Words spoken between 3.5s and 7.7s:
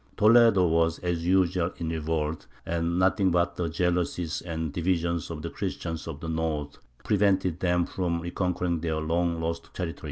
the jealousies and divisions of the Christians of the north prevented